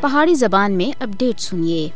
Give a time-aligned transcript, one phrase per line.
[0.00, 1.88] پہاڑی زبان میں اپڈیٹ سنیے۔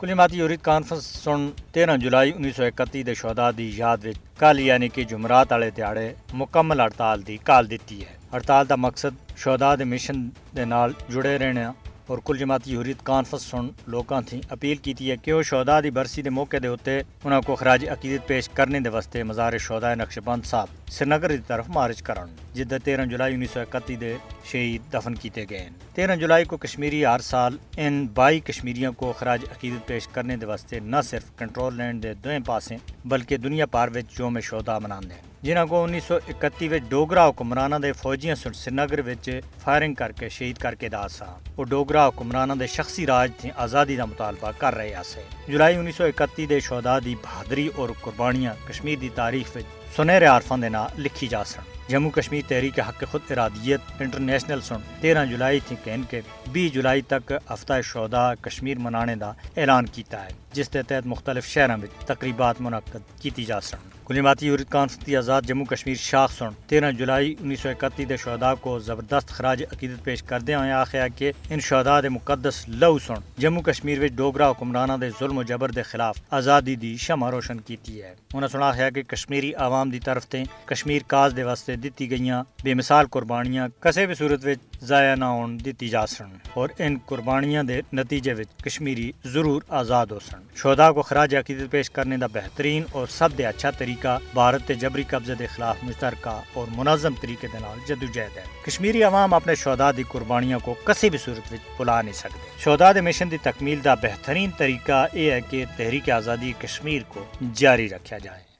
[0.00, 4.60] کلیماتی یورید کانفرنس سن تیرہ جولائی انیس سو اکتی دے شہدا دی یاد وچ کل
[4.60, 9.74] یعنی کہ جمعرات والے دیہڑے مکمل ہڑتال دی کال دیتی ہے۔ ہڑتال دا مقصد شہدا
[9.74, 11.70] دے مشن دے نال جڑے رہنا
[12.06, 15.90] اور کل جماعتی یورید کانفرنس سن لوکاں تھی اپیل کیتی ہے کہ وہ شہدا دی
[15.90, 19.94] برسی دے موقع دے ہوتے انہاں کو خراج عقیدت پیش کرنے دے واسطے مزار شہدا
[19.94, 24.16] نقش بند صاحب سری نگر طرف مارچ کرن، جدہ تیرہ جولائی انیس سو اکتی دے
[24.44, 29.12] شہید دفن کیتے گئے ہیں۔ تیرہ جولائی کو کشمیری ہر سال ان بائی کشمیریوں کو
[29.18, 33.66] خراج عقیدت پیش کرنے دے واسطے نہ صرف کنٹرول لینڈ دے دوئیں پاسیں، بلکہ دنیا
[33.66, 37.92] پار وچ یوم شہدا مناندے ہیں۔ جنہاں کو انیس سو اکتی وچ ڈوگرا حکمرانہ دے
[37.92, 39.28] فوجیاں سن سری نگر وچ
[39.64, 43.30] فائرنگ کر کے شہید کر کے دا سا ہاں۔ وہ ڈوگرا حکمرانہ دے شخصی راج
[43.38, 47.68] تھی آزادی دا مطالبہ کر رہے آسے۔ جولائی انیس سو اکتی دے شہدا دی بہادری
[47.76, 49.64] اور قربانیاں کشمیر دی تاریخ وچ
[49.96, 54.80] سنہرے عارفان دے نا لکھی جا سن۔ جموں کشمیر تحریک حق خود ارادیت انٹرنیشنل سن۔
[55.00, 56.20] تیرہ جولائی تھی کہن کے
[56.52, 61.46] بی جولائی تک ہفتہ شہدا کشمیر منانے دا اعلان کیتا ہے، جس کے تحت مختلف
[61.46, 66.48] شہروں میں تقریبات منعقد کیتی جا سن۔ کلیماتی یورید کانفرنس آزاد جموں کشمیر شاخ سن۔
[66.66, 71.08] تیرہ جولائی انیس سو اکتی دے شہدا کو زبردست خراج عقیدت پیش کردے ہوئے آخیا
[71.08, 75.42] کہ ان شہدا دے مقدس لو سن۔ جموں کشمیر وچ ڈوگرا حکمرانہ دے ظلم و
[75.42, 79.90] جبر دے خلاف آزادی دی شمع روشن کیتی ہے۔ انہاں سنا ہے کہ کشمیری عوام
[79.90, 84.46] دی طرف تے کشمیر کاز دے واسطے دتی گئیاں بے مثال قربانیاں کسے بھی صورت
[84.46, 89.62] وچ ضائع نہ ہون دتی جا سن۔ اور ان قربانیاں دے نتیجے وچ کشمیری ضرور
[89.68, 93.70] آزاد ہو سن۔ شہدا کو خراج عقیدت پیش کرنے دا بہترین اور سب دے اچھا
[93.70, 98.36] طریقہ طریقہ بھارت تے جبری قبضے دے خلاف مشترکہ اور منظم طریقے دے نال جدوجہد
[98.36, 102.50] ہے۔ کشمیری عوام اپنے شہدا دی قربانیاں کو کسی بھی صورت وچ بلا نہیں سکتے۔
[102.58, 107.24] شہدا دے مشن دی تکمیل دا بہترین طریقہ یہ ہے کہ تحریک آزادی کشمیر کو
[107.54, 108.48] جاری رکھا جائے۔